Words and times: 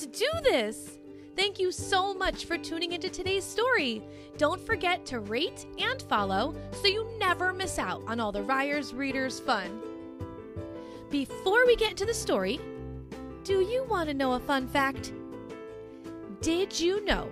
Let's 0.00 0.18
do 0.18 0.30
this! 0.42 0.98
Thank 1.36 1.58
you 1.58 1.70
so 1.70 2.14
much 2.14 2.46
for 2.46 2.56
tuning 2.56 2.92
into 2.92 3.10
today's 3.10 3.44
story. 3.44 4.00
Don't 4.38 4.64
forget 4.64 5.04
to 5.06 5.20
rate 5.20 5.66
and 5.78 6.00
follow 6.00 6.54
so 6.72 6.86
you 6.86 7.06
never 7.18 7.52
miss 7.52 7.78
out 7.78 8.02
on 8.06 8.18
all 8.18 8.32
the 8.32 8.42
Ryers 8.42 8.94
Readers 8.94 9.40
fun. 9.40 9.78
Before 11.10 11.66
we 11.66 11.76
get 11.76 11.98
to 11.98 12.06
the 12.06 12.14
story, 12.14 12.58
do 13.44 13.60
you 13.60 13.84
want 13.90 14.08
to 14.08 14.14
know 14.14 14.32
a 14.32 14.40
fun 14.40 14.68
fact? 14.68 15.12
Did 16.40 16.80
you 16.80 17.04
know 17.04 17.28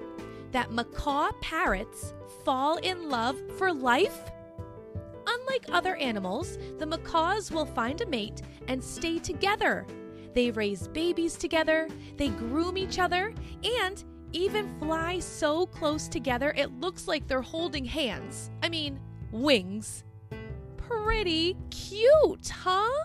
that 0.53 0.71
macaw 0.71 1.33
parrots 1.41 2.13
fall 2.45 2.77
in 2.77 3.09
love 3.09 3.41
for 3.57 3.73
life? 3.73 4.21
Unlike 5.27 5.65
other 5.73 5.97
animals, 5.97 6.59
the 6.77 6.85
macaws 6.85 7.51
will 7.51 7.65
find 7.65 8.03
a 8.03 8.07
mate 8.07 8.43
and 8.67 8.85
stay 8.85 9.19
together. 9.19 9.87
They 10.35 10.51
raise 10.51 10.89
babies 10.89 11.37
together, 11.37 11.89
they 12.17 12.29
groom 12.29 12.77
each 12.79 12.99
other, 12.99 13.33
and 13.83 14.03
even 14.33 14.79
fly 14.79 15.19
so 15.19 15.67
close 15.67 16.07
together 16.07 16.53
it 16.57 16.71
looks 16.81 17.09
like 17.09 17.27
they're 17.27 17.43
holding 17.43 17.85
hands. 17.85 18.51
I 18.63 18.69
mean, 18.69 19.01
wings. 19.33 20.05
Pretty 20.77 21.57
cute, 21.71 22.49
huh? 22.49 23.05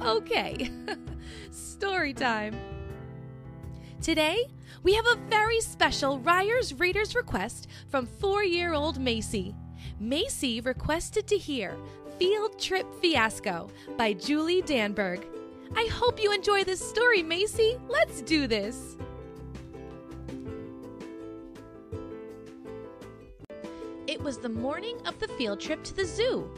Okay, 0.00 0.70
story 1.50 2.12
time. 2.12 2.54
Today, 4.00 4.44
we 4.84 4.94
have 4.94 5.06
a 5.06 5.18
very 5.28 5.60
special 5.60 6.20
Ryers 6.20 6.72
Reader's 6.78 7.14
request 7.14 7.68
from 7.88 8.06
four 8.06 8.44
year 8.44 8.74
old 8.74 9.00
Macy. 9.00 9.54
Macy 9.98 10.60
requested 10.60 11.26
to 11.26 11.36
hear 11.36 11.76
Field 12.18 12.58
Trip 12.58 12.86
Fiasco 13.00 13.70
by 13.96 14.12
Julie 14.12 14.62
Danneberg. 14.62 15.24
I 15.76 15.88
hope 15.92 16.22
you 16.22 16.32
enjoy 16.32 16.64
this 16.64 16.80
story, 16.80 17.22
Macy. 17.22 17.78
Let's 17.88 18.22
do 18.22 18.46
this. 18.46 18.96
It 24.06 24.22
was 24.22 24.38
the 24.38 24.48
morning 24.48 24.98
of 25.06 25.18
the 25.18 25.28
field 25.28 25.60
trip 25.60 25.84
to 25.84 25.94
the 25.94 26.04
zoo. 26.04 26.50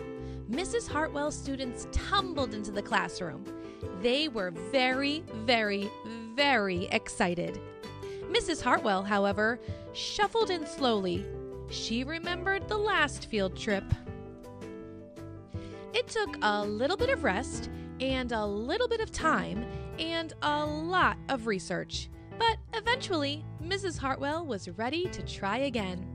Mrs. 0.50 0.88
Hartwell's 0.88 1.36
students 1.36 1.86
tumbled 1.92 2.54
into 2.54 2.70
the 2.70 2.82
classroom. 2.82 3.44
They 4.00 4.28
were 4.28 4.50
very, 4.50 5.24
very, 5.44 5.90
very 6.34 6.86
excited. 6.86 7.60
Mrs. 8.30 8.62
Hartwell, 8.62 9.02
however, 9.02 9.58
shuffled 9.92 10.50
in 10.50 10.66
slowly. 10.66 11.26
She 11.70 12.04
remembered 12.04 12.68
the 12.68 12.78
last 12.78 13.26
field 13.26 13.56
trip. 13.56 13.84
It 15.92 16.08
took 16.08 16.36
a 16.42 16.64
little 16.64 16.96
bit 16.96 17.10
of 17.10 17.24
rest 17.24 17.68
and 18.00 18.32
a 18.32 18.44
little 18.44 18.88
bit 18.88 19.00
of 19.00 19.12
time 19.12 19.64
and 19.98 20.32
a 20.42 20.64
lot 20.64 21.18
of 21.28 21.46
research, 21.46 22.08
but 22.38 22.56
eventually 22.74 23.44
Mrs. 23.62 23.98
Hartwell 23.98 24.46
was 24.46 24.68
ready 24.70 25.06
to 25.08 25.22
try 25.22 25.58
again. 25.58 26.06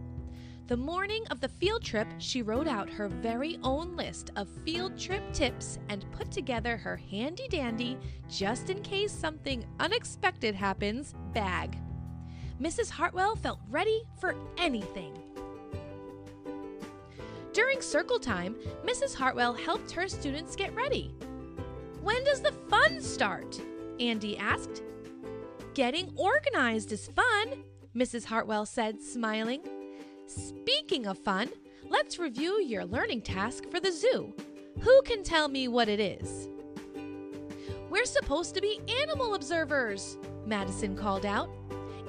The 0.67 0.77
morning 0.77 1.23
of 1.29 1.41
the 1.41 1.47
field 1.47 1.83
trip, 1.83 2.07
she 2.17 2.41
wrote 2.41 2.67
out 2.67 2.89
her 2.89 3.07
very 3.07 3.59
own 3.61 3.95
list 3.95 4.31
of 4.35 4.49
field 4.65 4.97
trip 4.97 5.21
tips 5.31 5.77
and 5.89 6.11
put 6.11 6.31
together 6.31 6.75
her 6.75 6.97
handy 6.97 7.47
dandy, 7.47 7.99
just 8.27 8.71
in 8.71 8.81
case 8.81 9.11
something 9.11 9.63
unexpected 9.79 10.55
happens, 10.55 11.13
bag. 11.33 11.77
Mrs. 12.59 12.89
Hartwell 12.89 13.35
felt 13.35 13.59
ready 13.69 14.01
for 14.19 14.35
anything. 14.57 15.13
During 17.53 17.79
circle 17.79 18.19
time, 18.19 18.55
Mrs. 18.83 19.13
Hartwell 19.13 19.53
helped 19.53 19.91
her 19.91 20.07
students 20.07 20.55
get 20.55 20.73
ready. 20.73 21.13
When 22.05 22.23
does 22.23 22.39
the 22.39 22.51
fun 22.69 23.01
start? 23.01 23.59
Andy 23.99 24.37
asked. 24.37 24.83
Getting 25.73 26.13
organized 26.15 26.91
is 26.91 27.07
fun, 27.07 27.63
Mrs. 27.95 28.25
Hartwell 28.25 28.67
said, 28.67 29.01
smiling. 29.01 29.63
Speaking 30.27 31.07
of 31.07 31.17
fun, 31.17 31.49
let's 31.89 32.19
review 32.19 32.61
your 32.61 32.85
learning 32.85 33.23
task 33.23 33.71
for 33.71 33.79
the 33.79 33.91
zoo. 33.91 34.31
Who 34.81 35.01
can 35.01 35.23
tell 35.23 35.47
me 35.47 35.67
what 35.67 35.89
it 35.89 35.99
is? 35.99 36.47
We're 37.89 38.05
supposed 38.05 38.53
to 38.53 38.61
be 38.61 38.81
animal 39.01 39.33
observers, 39.33 40.19
Madison 40.45 40.95
called 40.95 41.25
out. 41.25 41.49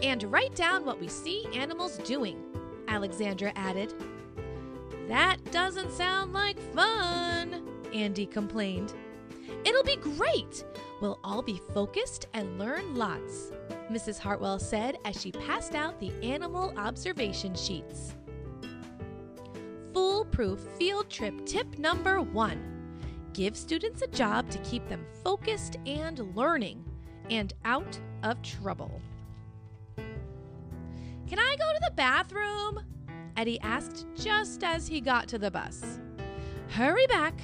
And 0.03 0.25
write 0.25 0.54
down 0.54 0.84
what 0.84 1.00
we 1.00 1.09
see 1.09 1.47
animals 1.54 1.97
doing, 2.04 2.38
Alexandra 2.87 3.50
added. 3.56 3.94
That 5.09 5.38
doesn't 5.53 5.91
sound 5.91 6.34
like 6.34 6.60
fun, 6.75 7.66
Andy 7.94 8.26
complained. 8.26 8.93
It'll 9.66 9.82
be 9.82 9.97
great. 9.97 10.65
We'll 11.00 11.19
all 11.25 11.43
be 11.43 11.60
focused 11.75 12.27
and 12.34 12.56
learn 12.56 12.94
lots, 12.94 13.50
Mrs. 13.91 14.16
Hartwell 14.16 14.60
said 14.60 14.97
as 15.04 15.21
she 15.21 15.32
passed 15.32 15.75
out 15.75 15.99
the 15.99 16.12
animal 16.22 16.72
observation 16.77 17.53
sheets. 17.56 18.15
Foolproof 19.93 20.60
field 20.78 21.10
trip 21.10 21.44
tip 21.44 21.78
number 21.78 22.22
one 22.22 22.72
give 23.32 23.56
students 23.56 24.03
a 24.03 24.06
job 24.06 24.49
to 24.50 24.59
keep 24.59 24.88
them 24.88 25.05
focused 25.25 25.76
and 25.84 26.34
learning 26.37 26.84
and 27.28 27.53
out 27.65 27.99
of 28.22 28.41
trouble. 28.43 29.03
Can 29.97 31.41
I 31.41 31.56
go 31.59 31.72
to 31.72 31.81
the 31.84 31.93
bathroom? 31.97 32.84
Eddie 33.37 33.60
asked 33.60 34.06
just 34.15 34.62
as 34.62 34.87
he 34.87 35.00
got 35.00 35.26
to 35.28 35.38
the 35.38 35.50
bus. 35.50 35.99
Hurry 36.69 37.06
back, 37.09 37.34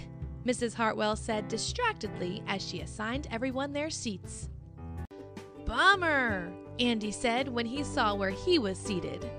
Mrs. 0.47 0.75
Hartwell 0.75 1.15
said 1.15 1.49
distractedly 1.49 2.43
as 2.49 2.67
she 2.67 2.81
assigned 2.81 3.29
everyone 3.31 3.73
their 3.73 3.91
seats. 3.91 4.49
Bummer, 5.65 6.53
Andy 6.81 7.13
said 7.13 7.49
when 7.49 7.67
he 7.67 7.85
saw 7.85 8.15
where 8.15 8.31
he 8.31 8.59
was 8.59 8.77
seated. 8.77 9.31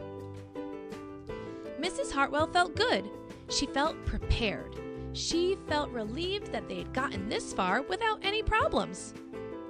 Mrs. 1.80 2.12
Hartwell 2.12 2.48
felt 2.48 2.76
good. 2.76 3.10
She 3.50 3.66
felt 3.66 4.06
prepared. 4.06 4.80
She 5.12 5.58
felt 5.68 5.92
relieved 5.92 6.52
that 6.52 6.70
they 6.70 6.78
had 6.78 6.94
gotten 6.94 7.28
this 7.28 7.54
far 7.54 7.82
without 7.84 8.20
any 8.24 8.42
problems. 8.42 9.14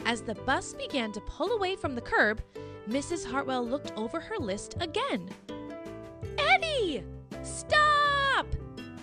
As 0.05 0.22
the 0.22 0.35
bus 0.35 0.73
began 0.73 1.11
to 1.13 1.22
pull 1.22 1.51
away 1.53 1.75
from 1.75 1.95
the 1.95 2.01
curb, 2.01 2.41
Mrs. 2.88 3.25
Hartwell 3.25 3.66
looked 3.66 3.93
over 3.97 4.19
her 4.19 4.38
list 4.38 4.75
again. 4.79 5.29
Eddie! 6.38 7.03
Stop! 7.41 7.92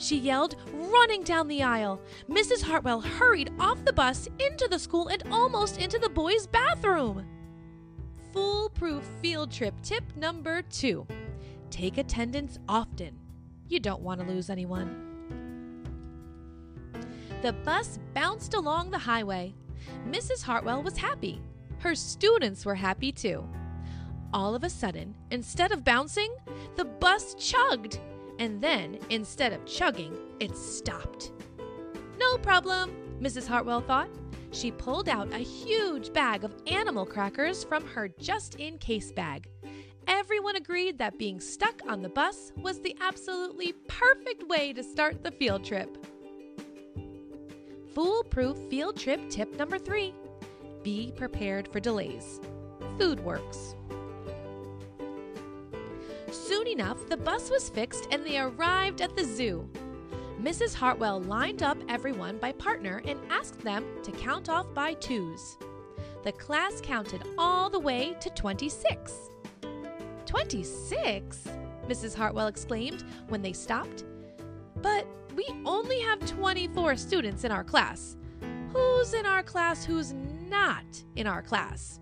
She 0.01 0.17
yelled, 0.17 0.57
running 0.73 1.23
down 1.23 1.47
the 1.47 1.63
aisle. 1.63 2.01
Mrs. 2.29 2.63
Hartwell 2.63 3.03
hurried 3.03 3.53
off 3.61 3.85
the 3.85 3.93
bus 3.93 4.29
into 4.39 4.67
the 4.67 4.79
school 4.79 5.09
and 5.09 5.23
almost 5.31 5.79
into 5.79 5.99
the 5.99 6.09
boys' 6.09 6.47
bathroom. 6.47 7.27
Foolproof 8.33 9.05
field 9.21 9.53
trip 9.53 9.75
tip 9.83 10.05
number 10.17 10.63
two 10.63 11.07
take 11.69 11.99
attendance 11.99 12.59
often. 12.69 13.17
You 13.69 13.79
don't 13.79 14.01
want 14.01 14.21
to 14.21 14.27
lose 14.27 14.49
anyone. 14.49 15.07
The 17.43 17.53
bus 17.53 17.99
bounced 18.15 18.55
along 18.55 18.91
the 18.91 18.99
highway. 18.99 19.55
Mrs. 20.09 20.43
Hartwell 20.43 20.83
was 20.83 20.97
happy. 20.97 21.43
Her 21.79 21.95
students 21.95 22.65
were 22.65 22.75
happy 22.75 23.13
too. 23.13 23.47
All 24.33 24.55
of 24.55 24.65
a 24.65 24.71
sudden, 24.71 25.15
instead 25.31 25.73
of 25.73 25.85
bouncing, 25.85 26.35
the 26.77 26.87
bus 26.87 27.35
chugged. 27.35 28.01
And 28.41 28.63
then, 28.63 28.99
instead 29.11 29.53
of 29.53 29.65
chugging, 29.67 30.17
it 30.41 30.57
stopped. 30.57 31.33
No 32.19 32.39
problem, 32.39 32.91
Mrs. 33.21 33.47
Hartwell 33.47 33.83
thought. 33.83 34.09
She 34.51 34.73
pulled 34.73 35.11
out 35.11 35.33
a 35.33 35.39
huge 35.39 36.13
bag 36.13 36.43
of 36.43 36.55
animal 36.67 37.05
crackers 37.05 37.63
from 37.63 37.87
her 37.87 38.09
just 38.09 38.57
in 38.57 38.79
case 38.79 39.13
bag. 39.13 39.47
Everyone 40.09 40.57
agreed 40.57 40.97
that 40.99 41.19
being 41.19 41.39
stuck 41.39 41.83
on 41.87 42.01
the 42.01 42.09
bus 42.09 42.51
was 42.57 42.81
the 42.81 42.97
absolutely 43.01 43.75
perfect 43.87 44.49
way 44.49 44.73
to 44.73 44.83
start 44.83 45.23
the 45.23 45.31
field 45.31 45.63
trip. 45.63 46.05
Foolproof 47.95 48.57
field 48.71 48.97
trip 48.97 49.21
tip 49.29 49.55
number 49.57 49.79
three 49.79 50.15
be 50.83 51.13
prepared 51.15 51.69
for 51.69 51.79
delays. 51.79 52.41
Food 52.99 53.21
works. 53.21 53.75
Enough, 56.71 57.09
the 57.09 57.17
bus 57.17 57.51
was 57.51 57.69
fixed 57.69 58.07
and 58.13 58.25
they 58.25 58.39
arrived 58.39 59.01
at 59.01 59.17
the 59.17 59.25
zoo. 59.25 59.69
Mrs. 60.41 60.73
Hartwell 60.73 61.21
lined 61.21 61.65
up 61.65 61.77
everyone 61.89 62.39
by 62.39 62.53
partner 62.53 63.03
and 63.05 63.19
asked 63.29 63.61
them 63.61 63.85
to 64.05 64.13
count 64.13 64.49
off 64.49 64.73
by 64.73 64.95
twos. 64.95 65.59
The 66.23 66.31
class 66.33 66.81
counted 66.81 67.23
all 67.37 67.71
the 67.71 67.81
way 67.81 68.15
to 68.21 68.31
26. 68.31 69.31
26? 70.27 71.49
Mrs. 71.89 72.15
Hartwell 72.15 72.47
exclaimed 72.47 73.05
when 73.29 73.43
they 73.43 73.53
stopped. 73.53 74.05
But 74.81 75.07
we 75.35 75.47
only 75.67 76.01
have 76.01 76.25
24 76.25 76.95
students 76.97 77.43
in 77.43 77.51
our 77.51 77.65
class. 77.65 78.17
Who's 78.73 79.13
in 79.13 79.27
our 79.27 79.43
class 79.43 79.85
who's 79.85 80.13
not 80.13 80.85
in 81.17 81.27
our 81.27 81.43
class? 81.43 82.00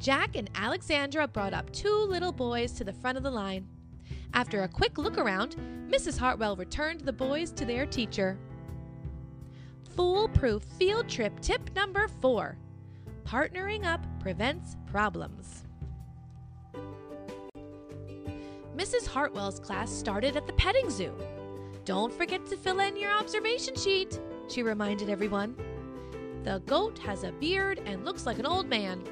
Jack 0.00 0.34
and 0.34 0.48
Alexandra 0.54 1.28
brought 1.28 1.52
up 1.52 1.70
two 1.72 1.94
little 1.94 2.32
boys 2.32 2.72
to 2.72 2.84
the 2.84 2.92
front 2.92 3.18
of 3.18 3.22
the 3.22 3.30
line. 3.30 3.66
After 4.32 4.62
a 4.62 4.68
quick 4.68 4.96
look 4.96 5.18
around, 5.18 5.56
Mrs. 5.90 6.16
Hartwell 6.16 6.56
returned 6.56 7.02
the 7.02 7.12
boys 7.12 7.52
to 7.52 7.66
their 7.66 7.84
teacher. 7.84 8.38
Foolproof 9.94 10.62
field 10.78 11.06
trip 11.06 11.38
tip 11.40 11.74
number 11.74 12.08
four 12.20 12.56
Partnering 13.24 13.84
up 13.84 14.04
prevents 14.20 14.76
problems. 14.86 15.64
Mrs. 18.74 19.06
Hartwell's 19.06 19.60
class 19.60 19.92
started 19.92 20.34
at 20.34 20.46
the 20.46 20.54
petting 20.54 20.88
zoo. 20.88 21.14
Don't 21.84 22.12
forget 22.12 22.46
to 22.46 22.56
fill 22.56 22.80
in 22.80 22.96
your 22.96 23.10
observation 23.10 23.74
sheet, 23.74 24.18
she 24.48 24.62
reminded 24.62 25.10
everyone. 25.10 25.54
The 26.44 26.62
goat 26.66 26.98
has 27.00 27.22
a 27.22 27.32
beard 27.32 27.82
and 27.84 28.06
looks 28.06 28.24
like 28.24 28.38
an 28.38 28.46
old 28.46 28.66
man, 28.66 29.04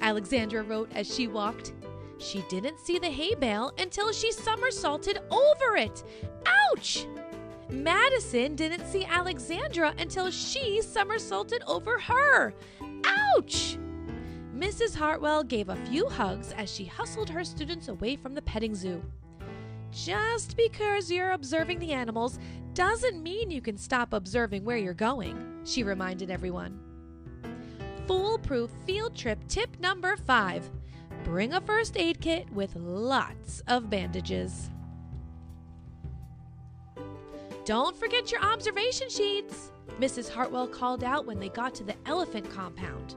Alexandra 0.00 0.62
wrote 0.62 0.90
as 0.94 1.12
she 1.12 1.26
walked. 1.26 1.72
She 2.18 2.44
didn't 2.48 2.78
see 2.78 2.98
the 2.98 3.10
hay 3.10 3.34
bale 3.34 3.72
until 3.78 4.12
she 4.12 4.32
somersaulted 4.32 5.18
over 5.30 5.76
it. 5.76 6.04
Ouch! 6.46 7.06
Madison 7.70 8.56
didn't 8.56 8.86
see 8.86 9.04
Alexandra 9.04 9.94
until 9.98 10.30
she 10.30 10.82
somersaulted 10.82 11.62
over 11.66 11.98
her. 11.98 12.52
Ouch! 13.04 13.78
Mrs. 14.54 14.94
Hartwell 14.94 15.42
gave 15.42 15.70
a 15.70 15.76
few 15.86 16.08
hugs 16.08 16.52
as 16.52 16.70
she 16.70 16.84
hustled 16.84 17.30
her 17.30 17.44
students 17.44 17.88
away 17.88 18.16
from 18.16 18.34
the 18.34 18.42
petting 18.42 18.74
zoo. 18.74 19.02
Just 19.90 20.56
because 20.56 21.10
you're 21.10 21.32
observing 21.32 21.78
the 21.78 21.92
animals 21.92 22.38
doesn't 22.74 23.22
mean 23.22 23.50
you 23.50 23.60
can 23.60 23.78
stop 23.78 24.12
observing 24.12 24.64
where 24.64 24.76
you're 24.76 24.94
going, 24.94 25.60
she 25.64 25.82
reminded 25.82 26.30
everyone. 26.30 26.78
Foolproof 28.10 28.72
field 28.86 29.14
trip 29.14 29.38
tip 29.46 29.78
number 29.78 30.16
five 30.16 30.68
bring 31.22 31.52
a 31.52 31.60
first 31.60 31.96
aid 31.96 32.20
kit 32.20 32.50
with 32.52 32.74
lots 32.74 33.62
of 33.68 33.88
bandages. 33.88 34.68
Don't 37.64 37.96
forget 37.96 38.32
your 38.32 38.42
observation 38.42 39.08
sheets, 39.08 39.70
Mrs. 40.00 40.28
Hartwell 40.28 40.66
called 40.66 41.04
out 41.04 41.24
when 41.24 41.38
they 41.38 41.50
got 41.50 41.72
to 41.76 41.84
the 41.84 41.94
elephant 42.04 42.50
compound. 42.50 43.14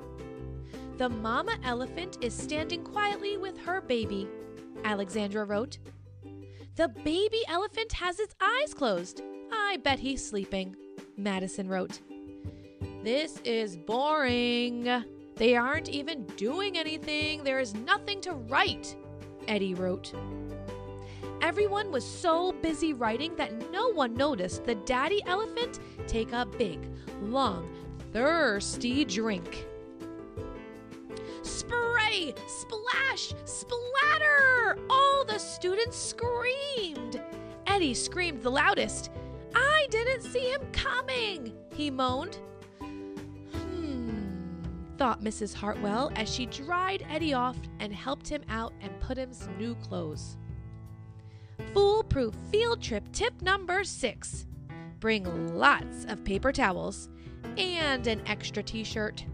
The 0.99 1.09
mama 1.09 1.57
elephant 1.63 2.19
is 2.21 2.35
standing 2.35 2.83
quietly 2.83 3.37
with 3.37 3.57
her 3.61 3.81
baby, 3.81 4.27
Alexandra 4.83 5.43
wrote. 5.43 5.79
The 6.75 6.89
baby 7.03 7.41
elephant 7.47 7.93
has 7.93 8.19
its 8.19 8.35
eyes 8.39 8.75
closed. 8.75 9.23
I 9.51 9.77
bet 9.83 9.97
he's 9.97 10.23
sleeping, 10.23 10.75
Madison 11.17 11.67
wrote. 11.67 11.99
This 13.03 13.39
is 13.43 13.75
boring. 13.75 15.03
They 15.35 15.55
aren't 15.55 15.89
even 15.89 16.23
doing 16.37 16.77
anything. 16.77 17.43
There 17.43 17.59
is 17.59 17.73
nothing 17.73 18.21
to 18.21 18.33
write, 18.33 18.95
Eddie 19.47 19.73
wrote. 19.73 20.13
Everyone 21.41 21.91
was 21.91 22.05
so 22.05 22.53
busy 22.53 22.93
writing 22.93 23.35
that 23.35 23.71
no 23.71 23.91
one 23.91 24.13
noticed 24.13 24.63
the 24.63 24.75
daddy 24.75 25.21
elephant 25.25 25.79
take 26.07 26.31
a 26.31 26.45
big, 26.45 26.79
long, 27.21 27.69
thirsty 28.13 29.03
drink 29.03 29.65
spray, 31.43 32.33
splash, 32.47 33.33
splatter! 33.45 34.77
All 34.89 35.25
the 35.25 35.37
students 35.37 35.97
screamed. 35.97 37.21
Eddie 37.67 37.93
screamed 37.93 38.41
the 38.41 38.51
loudest. 38.51 39.11
I 39.55 39.87
didn't 39.89 40.21
see 40.21 40.51
him 40.51 40.61
coming, 40.71 41.53
he 41.75 41.89
moaned. 41.89 42.39
Thought 44.97 45.23
Mrs. 45.23 45.53
Hartwell 45.53 46.11
as 46.15 46.33
she 46.33 46.45
dried 46.45 47.05
Eddie 47.09 47.33
off 47.33 47.57
and 47.79 47.93
helped 47.93 48.29
him 48.29 48.43
out 48.47 48.73
and 48.81 48.99
put 48.99 49.17
him 49.17 49.33
some 49.33 49.57
new 49.57 49.75
clothes. 49.75 50.37
Foolproof 51.73 52.35
field 52.51 52.81
trip 52.81 53.03
tip 53.11 53.41
number 53.41 53.83
six 53.83 54.45
bring 54.99 55.55
lots 55.55 56.05
of 56.05 56.23
paper 56.23 56.51
towels 56.51 57.09
and 57.57 58.07
an 58.07 58.21
extra 58.25 58.63
t 58.63 58.83
shirt. 58.83 59.25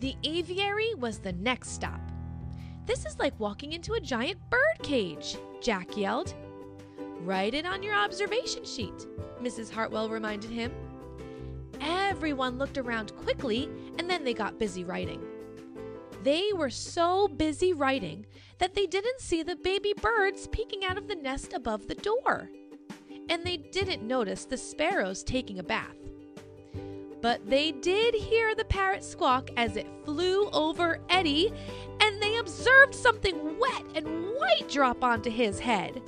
The 0.00 0.14
aviary 0.24 0.94
was 0.94 1.18
the 1.18 1.32
next 1.32 1.70
stop. 1.70 2.00
This 2.84 3.04
is 3.06 3.18
like 3.18 3.38
walking 3.40 3.72
into 3.72 3.94
a 3.94 4.00
giant 4.00 4.38
bird 4.50 4.78
cage, 4.82 5.36
Jack 5.60 5.96
yelled. 5.96 6.34
Write 7.20 7.54
it 7.54 7.66
on 7.66 7.82
your 7.82 7.96
observation 7.96 8.64
sheet, 8.64 9.06
Mrs. 9.42 9.70
Hartwell 9.70 10.08
reminded 10.08 10.50
him. 10.50 10.70
Everyone 11.80 12.58
looked 12.58 12.78
around 12.78 13.14
quickly 13.16 13.68
and 13.98 14.08
then 14.08 14.24
they 14.24 14.34
got 14.34 14.58
busy 14.58 14.84
writing. 14.84 15.20
They 16.22 16.50
were 16.54 16.70
so 16.70 17.28
busy 17.28 17.72
writing 17.72 18.26
that 18.58 18.74
they 18.74 18.86
didn't 18.86 19.20
see 19.20 19.42
the 19.42 19.56
baby 19.56 19.94
birds 20.00 20.48
peeking 20.48 20.84
out 20.84 20.98
of 20.98 21.08
the 21.08 21.14
nest 21.14 21.52
above 21.52 21.86
the 21.86 21.94
door. 21.94 22.50
And 23.28 23.44
they 23.44 23.56
didn't 23.56 24.02
notice 24.02 24.44
the 24.44 24.56
sparrows 24.56 25.22
taking 25.22 25.58
a 25.58 25.62
bath. 25.62 25.96
But 27.20 27.48
they 27.48 27.72
did 27.72 28.14
hear 28.14 28.54
the 28.54 28.64
parrot 28.64 29.02
squawk 29.02 29.50
as 29.56 29.76
it 29.76 29.86
flew 30.04 30.48
over 30.50 31.00
Eddie, 31.08 31.52
and 32.00 32.22
they 32.22 32.36
observed 32.36 32.94
something 32.94 33.58
wet 33.58 33.84
and 33.94 34.06
white 34.38 34.68
drop 34.68 35.02
onto 35.02 35.30
his 35.30 35.58
head. 35.58 36.02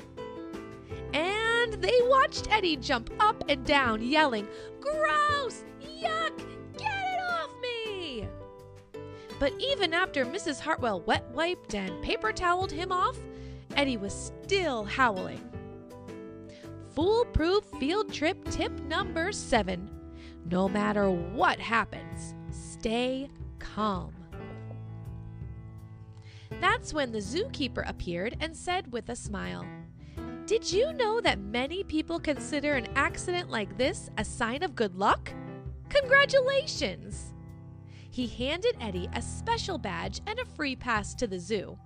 And 1.70 1.82
they 1.82 2.00
watched 2.04 2.50
Eddie 2.50 2.76
jump 2.76 3.10
up 3.20 3.44
and 3.48 3.64
down, 3.64 4.02
yelling, 4.02 4.48
Gross! 4.80 5.64
Yuck! 5.82 6.36
Get 6.78 6.90
it 6.90 7.20
off 7.30 7.50
me! 7.60 8.26
But 9.38 9.52
even 9.58 9.92
after 9.92 10.24
Mrs. 10.24 10.60
Hartwell 10.60 11.00
wet 11.02 11.28
wiped 11.32 11.74
and 11.74 12.02
paper 12.02 12.32
toweled 12.32 12.72
him 12.72 12.90
off, 12.90 13.18
Eddie 13.76 13.98
was 13.98 14.32
still 14.44 14.84
howling. 14.84 15.44
Foolproof 16.94 17.64
field 17.78 18.12
trip 18.12 18.42
tip 18.50 18.72
number 18.84 19.30
seven 19.30 19.90
no 20.46 20.68
matter 20.68 21.10
what 21.10 21.60
happens, 21.60 22.34
stay 22.50 23.28
calm. 23.58 24.14
That's 26.62 26.94
when 26.94 27.12
the 27.12 27.18
zookeeper 27.18 27.86
appeared 27.86 28.36
and 28.40 28.56
said 28.56 28.90
with 28.90 29.10
a 29.10 29.16
smile, 29.16 29.66
Did 30.48 30.72
you 30.72 30.94
know 30.94 31.20
that 31.20 31.38
many 31.38 31.84
people 31.84 32.18
consider 32.18 32.72
an 32.72 32.88
accident 32.96 33.50
like 33.50 33.76
this 33.76 34.08
a 34.16 34.24
sign 34.24 34.62
of 34.62 34.74
good 34.74 34.96
luck? 34.96 35.30
Congratulations! 35.90 37.34
He 38.10 38.26
handed 38.26 38.74
Eddie 38.80 39.10
a 39.12 39.20
special 39.20 39.76
badge 39.76 40.22
and 40.26 40.38
a 40.38 40.46
free 40.46 40.74
pass 40.74 41.14
to 41.16 41.26
the 41.26 41.38
zoo. 41.38 41.76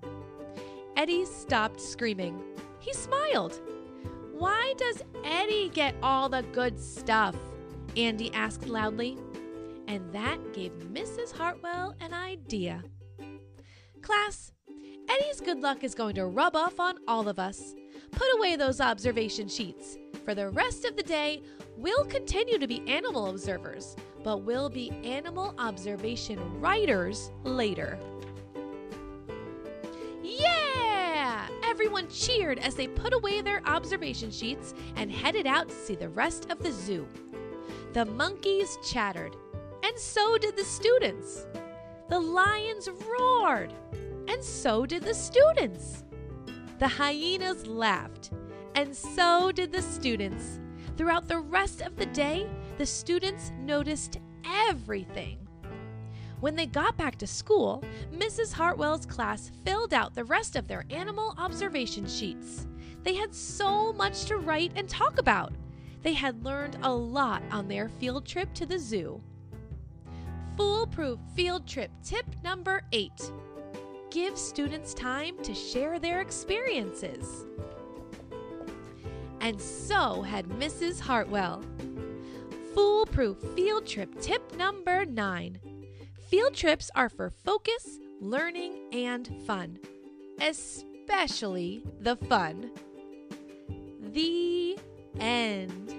Eddie 0.97 1.25
stopped 1.25 1.81
screaming. 1.81 2.41
He 2.79 2.93
smiled. 2.93 3.61
Why 4.32 4.75
does 4.76 5.03
Eddie 5.25 5.70
get 5.75 5.97
all 6.00 6.29
the 6.29 6.44
good 6.53 6.79
stuff? 6.79 7.35
Andy 7.97 8.32
asked 8.32 8.69
loudly. 8.69 9.19
And 9.89 10.13
that 10.13 10.39
gave 10.53 10.70
Mrs. 10.93 11.32
Hartwell 11.32 11.96
an 12.01 12.15
idea. 12.15 12.84
Class, 14.03 14.53
Eddie's 15.08 15.41
good 15.41 15.58
luck 15.58 15.82
is 15.82 15.96
going 15.96 16.15
to 16.15 16.27
rub 16.27 16.55
off 16.55 16.79
on 16.79 16.98
all 17.08 17.29
of 17.29 17.41
us. 17.41 17.75
Put 18.13 18.29
away 18.37 18.57
those 18.57 18.81
observation 18.81 19.49
sheets. 19.49 19.99
For 20.25 20.35
the 20.35 20.51
rest 20.51 20.85
of 20.85 20.97
the 20.97 21.03
day, 21.03 21.43
we'll 21.77 22.05
continue 22.05 22.59
to 22.59 22.69
be 22.69 22.87
animal 22.87 23.29
observers, 23.29 23.97
but 24.23 24.43
we'll 24.43 24.69
be 24.69 24.91
animal 25.03 25.55
observation 25.59 26.39
writers 26.61 27.33
later. 27.43 27.99
Yeah! 30.23 31.49
Everyone 31.65 32.07
cheered 32.09 32.59
as 32.59 32.75
they 32.75 32.87
put 32.87 33.15
away 33.15 33.41
their 33.41 33.63
observation 33.67 34.31
sheets 34.31 34.75
and 34.97 35.11
headed 35.11 35.47
out 35.47 35.69
to 35.69 35.75
see 35.75 35.97
the 35.97 36.11
rest 36.11 36.51
of 36.51 36.63
the 36.63 36.71
zoo. 36.71 37.09
The 37.95 38.05
monkeys 38.05 38.79
chattered, 38.85 39.35
and 39.83 39.99
so 39.99 40.39
did 40.39 40.57
the 40.57 40.65
students. 40.65 41.47
The 42.09 42.21
lions 42.21 42.89
roared, 43.09 43.73
and 44.29 44.45
so 44.45 44.87
did 44.87 45.03
the 45.03 45.15
students. 45.15 46.05
The 46.82 46.89
hyenas 46.89 47.65
laughed, 47.69 48.32
and 48.74 48.93
so 48.93 49.53
did 49.53 49.70
the 49.70 49.81
students. 49.81 50.58
Throughout 50.96 51.29
the 51.29 51.39
rest 51.39 51.81
of 51.81 51.94
the 51.94 52.06
day, 52.06 52.48
the 52.77 52.84
students 52.84 53.53
noticed 53.60 54.19
everything. 54.44 55.39
When 56.41 56.56
they 56.56 56.67
got 56.67 56.96
back 56.96 57.19
to 57.19 57.27
school, 57.29 57.84
Mrs. 58.12 58.53
Hartwell's 58.53 59.06
class 59.06 59.53
filled 59.65 59.94
out 59.94 60.17
the 60.17 60.24
rest 60.24 60.56
of 60.56 60.67
their 60.67 60.84
animal 60.91 61.36
observation 61.39 62.05
sheets. 62.05 62.67
They 63.05 63.15
had 63.15 63.32
so 63.32 63.93
much 63.93 64.24
to 64.24 64.39
write 64.39 64.72
and 64.74 64.89
talk 64.89 65.20
about. 65.20 65.53
They 66.03 66.15
had 66.15 66.44
learned 66.44 66.79
a 66.82 66.93
lot 66.93 67.44
on 67.53 67.69
their 67.69 67.91
field 67.91 68.27
trip 68.27 68.53
to 68.55 68.67
the 68.67 68.81
zoo. 68.81 69.22
Foolproof 70.56 71.20
field 71.36 71.65
trip 71.65 71.93
tip 72.03 72.27
number 72.43 72.82
eight 72.91 73.31
give 74.13 74.37
students 74.37 74.93
time 74.93 75.43
to 75.43 75.55
share 75.55 75.99
their 75.99 76.21
experiences. 76.21 77.47
And 79.41 79.61
so 79.61 80.21
had 80.21 80.47
Mrs. 80.51 81.01
Hartwell. 81.01 81.65
Foolproof 82.75 83.39
field 83.57 83.87
trip 83.87 84.21
tip 84.21 84.55
number 84.57 85.07
nine 85.07 85.59
field 86.29 86.55
trips 86.55 86.91
are 86.95 87.09
for 87.09 87.31
focus, 87.31 87.99
learning, 88.21 88.89
and 88.93 89.31
fun, 89.47 89.79
especially 90.41 91.85
the 92.01 92.17
fun. 92.17 92.71
The 94.13 94.79
end. 95.21 95.95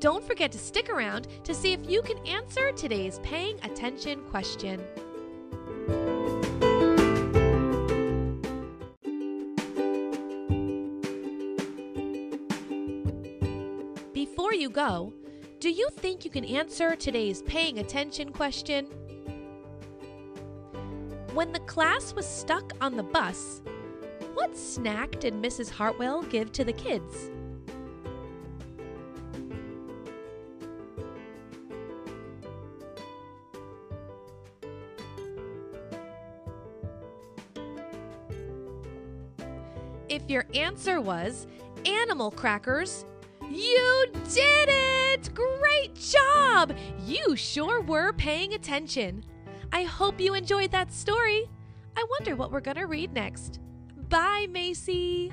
Don't 0.00 0.24
forget 0.24 0.52
to 0.52 0.58
stick 0.58 0.90
around 0.90 1.28
to 1.44 1.54
see 1.54 1.72
if 1.72 1.80
you 1.88 2.02
can 2.02 2.18
answer 2.26 2.72
today's 2.72 3.18
paying 3.20 3.58
attention 3.62 4.20
question. 4.24 4.82
Go, 14.78 15.12
do 15.58 15.70
you 15.70 15.88
think 15.90 16.24
you 16.24 16.30
can 16.30 16.44
answer 16.44 16.94
today's 16.94 17.42
paying 17.42 17.80
attention 17.80 18.30
question? 18.30 18.86
When 21.34 21.50
the 21.50 21.58
class 21.66 22.14
was 22.14 22.24
stuck 22.24 22.72
on 22.80 22.96
the 22.96 23.02
bus, 23.02 23.60
what 24.34 24.56
snack 24.56 25.18
did 25.18 25.34
Mrs. 25.34 25.68
Hartwell 25.68 26.22
give 26.22 26.52
to 26.52 26.62
the 26.62 26.72
kids? 26.72 27.32
If 40.08 40.30
your 40.30 40.46
answer 40.54 41.00
was 41.00 41.48
animal 41.84 42.30
crackers, 42.30 43.04
you 43.50 44.06
did 44.32 44.68
it! 44.68 45.30
Great 45.34 45.94
job! 45.94 46.74
You 47.04 47.36
sure 47.36 47.80
were 47.80 48.12
paying 48.12 48.54
attention. 48.54 49.24
I 49.72 49.84
hope 49.84 50.20
you 50.20 50.34
enjoyed 50.34 50.70
that 50.72 50.92
story. 50.92 51.48
I 51.96 52.04
wonder 52.18 52.36
what 52.36 52.52
we're 52.52 52.60
going 52.60 52.76
to 52.76 52.86
read 52.86 53.12
next. 53.12 53.60
Bye, 54.08 54.46
Macy. 54.50 55.32